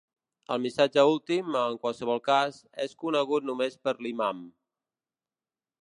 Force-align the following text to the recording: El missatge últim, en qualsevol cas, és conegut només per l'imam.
El 0.53 0.61
missatge 0.61 1.03
últim, 1.09 1.51
en 1.59 1.77
qualsevol 1.85 2.23
cas, 2.29 2.57
és 2.87 2.99
conegut 3.05 3.49
només 3.51 3.79
per 3.85 3.95
l'imam. 4.07 4.45